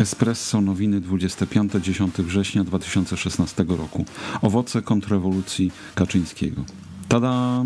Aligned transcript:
Espresso 0.00 0.60
Nowiny 0.60 1.00
25-10 1.00 2.22
września 2.22 2.64
2016 2.64 3.64
roku. 3.68 4.04
Owoce 4.42 4.82
kontrrewolucji 4.82 5.72
Kaczyńskiego. 5.94 6.64
Tada! 7.08 7.64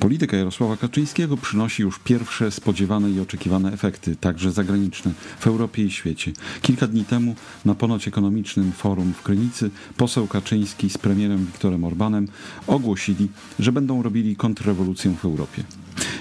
Polityka 0.00 0.36
Jarosława 0.36 0.76
Kaczyńskiego 0.76 1.36
przynosi 1.36 1.82
już 1.82 1.98
pierwsze 1.98 2.50
spodziewane 2.50 3.10
i 3.10 3.20
oczekiwane 3.20 3.72
efekty, 3.72 4.16
także 4.16 4.52
zagraniczne, 4.52 5.12
w 5.38 5.46
Europie 5.46 5.84
i 5.84 5.90
świecie. 5.90 6.32
Kilka 6.62 6.86
dni 6.86 7.04
temu 7.04 7.34
na 7.64 7.74
ponoć 7.74 8.08
ekonomicznym 8.08 8.72
forum 8.72 9.12
w 9.12 9.22
Krynicy 9.22 9.70
poseł 9.96 10.26
Kaczyński 10.26 10.90
z 10.90 10.98
premierem 10.98 11.46
Viktorem 11.46 11.84
Orbanem 11.84 12.28
ogłosili, 12.66 13.28
że 13.58 13.72
będą 13.72 14.02
robili 14.02 14.36
kontrrewolucję 14.36 15.14
w 15.14 15.24
Europie 15.24 15.62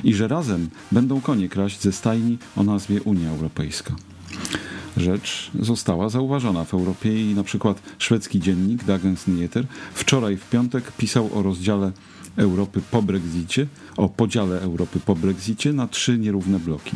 i 0.04 0.14
że 0.14 0.28
razem 0.28 0.70
będą 0.91 1.21
konie 1.21 1.50
kraść 1.50 1.82
ze 1.82 1.91
stajni 1.91 2.38
o 2.56 2.64
nazwie 2.64 3.02
Unia 3.02 3.30
Europejska 3.30 3.96
rzecz 5.00 5.52
została 5.60 6.10
zauważona 6.10 6.66
w 6.66 6.74
Europie 6.74 7.32
i 7.32 7.36
na 7.36 7.44
przykład 7.44 7.82
szwedzki 8.00 8.40
dziennik 8.40 8.84
Dagens 8.84 9.28
Nyheter 9.28 9.66
wczoraj 9.94 10.38
w 10.38 10.50
piątek 10.50 10.92
pisał 10.92 11.30
o 11.34 11.44
rozdziale 11.44 11.92
Europy 12.38 12.82
po 12.92 13.02
Brexicie, 13.02 13.68
o 13.98 14.10
podziale 14.10 14.62
Europy 14.62 15.00
po 15.06 15.16
Brexicie 15.16 15.74
na 15.74 15.88
trzy 15.88 16.18
nierówne 16.18 16.60
bloki. 16.60 16.96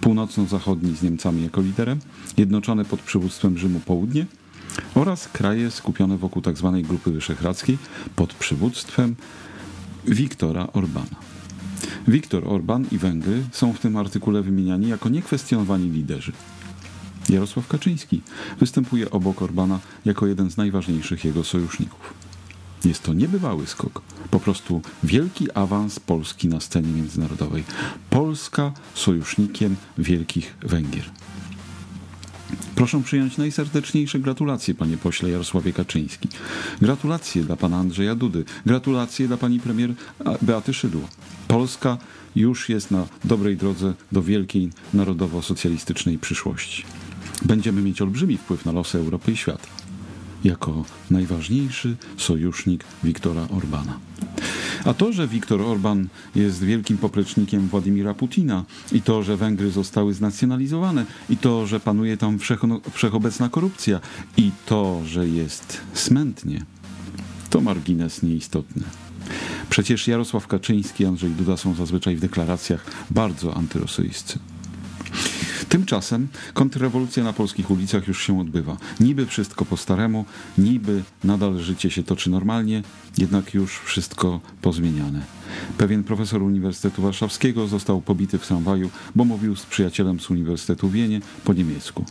Północno-zachodni 0.00 0.96
z 0.96 1.02
Niemcami 1.02 1.42
jako 1.42 1.60
liderem, 1.60 1.98
jednoczone 2.36 2.84
pod 2.84 3.00
przywództwem 3.00 3.58
Rzymu 3.58 3.80
Południe 3.80 4.26
oraz 4.94 5.28
kraje 5.28 5.70
skupione 5.70 6.18
wokół 6.18 6.42
tzw. 6.42 6.72
Tak 6.74 6.86
Grupy 6.86 7.10
Wyszehradzkiej 7.10 7.78
pod 8.16 8.34
przywództwem 8.34 9.16
Wiktora 10.04 10.68
Orbana. 10.72 11.16
Viktor 12.08 12.48
Orban 12.48 12.86
i 12.92 12.98
Węgry 12.98 13.42
są 13.52 13.72
w 13.72 13.78
tym 13.78 13.96
artykule 13.96 14.42
wymieniani 14.42 14.88
jako 14.88 15.08
niekwestionowani 15.08 15.90
liderzy. 15.90 16.32
Jarosław 17.32 17.68
Kaczyński 17.68 18.20
występuje 18.60 19.10
obok 19.10 19.42
Orbana 19.42 19.78
jako 20.04 20.26
jeden 20.26 20.50
z 20.50 20.56
najważniejszych 20.56 21.24
jego 21.24 21.44
sojuszników. 21.44 22.14
Jest 22.84 23.02
to 23.02 23.14
niebywały 23.14 23.66
skok, 23.66 24.02
po 24.30 24.40
prostu 24.40 24.82
wielki 25.02 25.52
awans 25.52 26.00
Polski 26.00 26.48
na 26.48 26.60
scenie 26.60 26.92
międzynarodowej. 26.92 27.64
Polska 28.10 28.72
sojusznikiem 28.94 29.76
wielkich 29.98 30.56
Węgier. 30.62 31.04
Proszę 32.74 33.02
przyjąć 33.02 33.36
najserdeczniejsze 33.36 34.18
gratulacje, 34.18 34.74
panie 34.74 34.96
pośle 34.96 35.30
Jarosławie 35.30 35.72
Kaczyński. 35.72 36.28
Gratulacje 36.80 37.42
dla 37.42 37.56
pana 37.56 37.76
Andrzeja 37.76 38.14
Dudy. 38.14 38.44
Gratulacje 38.66 39.28
dla 39.28 39.36
pani 39.36 39.60
premier 39.60 39.94
Beaty 40.42 40.74
Szydło. 40.74 41.08
Polska 41.48 41.98
już 42.36 42.68
jest 42.68 42.90
na 42.90 43.06
dobrej 43.24 43.56
drodze 43.56 43.94
do 44.12 44.22
wielkiej 44.22 44.70
narodowo-socjalistycznej 44.94 46.18
przyszłości. 46.18 46.84
Będziemy 47.44 47.82
mieć 47.82 48.02
olbrzymi 48.02 48.36
wpływ 48.36 48.64
na 48.64 48.72
losy 48.72 48.98
Europy 48.98 49.32
i 49.32 49.36
świata 49.36 49.68
jako 50.44 50.84
najważniejszy 51.10 51.96
sojusznik 52.16 52.84
Wiktora 53.04 53.48
Orbana. 53.48 53.98
A 54.84 54.94
to, 54.94 55.12
że 55.12 55.28
Viktor 55.28 55.60
Orban 55.60 56.08
jest 56.34 56.64
wielkim 56.64 56.98
poplecznikiem 56.98 57.68
Władimira 57.68 58.14
Putina 58.14 58.64
i 58.92 59.02
to, 59.02 59.22
że 59.22 59.36
Węgry 59.36 59.70
zostały 59.70 60.14
znacjonalizowane 60.14 61.06
i 61.30 61.36
to, 61.36 61.66
że 61.66 61.80
panuje 61.80 62.16
tam 62.16 62.38
wszechobecna 62.92 63.48
korupcja 63.48 64.00
i 64.36 64.50
to, 64.66 65.00
że 65.06 65.28
jest 65.28 65.80
smętnie, 65.94 66.64
to 67.50 67.60
margines 67.60 68.22
nieistotny. 68.22 68.82
Przecież 69.70 70.08
Jarosław 70.08 70.46
Kaczyński 70.46 71.02
i 71.02 71.06
Andrzej 71.06 71.30
Duda 71.30 71.56
są 71.56 71.74
zazwyczaj 71.74 72.16
w 72.16 72.20
deklaracjach 72.20 72.84
bardzo 73.10 73.56
antyrosyjscy. 73.56 74.38
Tymczasem 75.68 76.28
kontrrewolucja 76.54 77.24
na 77.24 77.32
polskich 77.32 77.70
ulicach 77.70 78.08
już 78.08 78.26
się 78.26 78.40
odbywa. 78.40 78.76
Niby 79.00 79.26
wszystko 79.26 79.64
po 79.64 79.76
staremu, 79.76 80.24
niby 80.58 81.02
nadal 81.24 81.58
życie 81.58 81.90
się 81.90 82.02
toczy 82.02 82.30
normalnie, 82.30 82.82
jednak 83.18 83.54
już 83.54 83.78
wszystko 83.78 84.40
pozmieniane. 84.62 85.22
Pewien 85.78 86.04
profesor 86.04 86.42
Uniwersytetu 86.42 87.02
Warszawskiego 87.02 87.66
został 87.66 88.00
pobity 88.00 88.38
w 88.38 88.46
tramwaju, 88.46 88.90
bo 89.14 89.24
mówił 89.24 89.56
z 89.56 89.66
przyjacielem 89.66 90.20
z 90.20 90.30
Uniwersytetu 90.30 90.90
Wienie 90.90 91.20
po 91.44 91.52
niemiecku. 91.52 92.04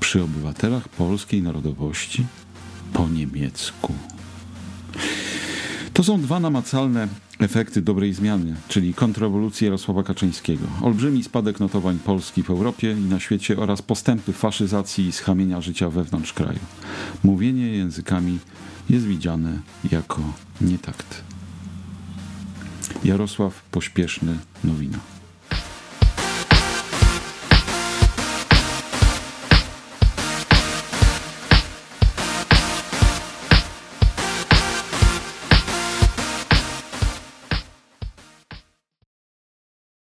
Przy 0.00 0.22
obywatelach 0.22 0.88
polskiej 0.88 1.42
narodowości 1.42 2.26
po 2.92 3.08
niemiecku. 3.08 3.94
To 5.96 6.04
są 6.04 6.20
dwa 6.20 6.40
namacalne 6.40 7.08
efekty 7.38 7.82
dobrej 7.82 8.14
zmiany, 8.14 8.54
czyli 8.68 8.94
kontrrewolucji 8.94 9.64
Jarosława 9.64 10.02
Kaczyńskiego. 10.02 10.66
Olbrzymi 10.82 11.24
spadek 11.24 11.60
notowań 11.60 11.98
Polski 11.98 12.42
w 12.42 12.50
Europie 12.50 12.92
i 12.92 13.00
na 13.00 13.20
świecie 13.20 13.58
oraz 13.58 13.82
postępy 13.82 14.32
faszyzacji 14.32 15.06
i 15.06 15.12
schamienia 15.12 15.60
życia 15.60 15.90
wewnątrz 15.90 16.32
kraju. 16.32 16.58
Mówienie 17.24 17.66
językami 17.66 18.38
jest 18.90 19.06
widziane 19.06 19.58
jako 19.92 20.20
nietakt. 20.60 21.22
Jarosław 23.04 23.62
Pośpieszny, 23.70 24.38
nowina. 24.64 25.15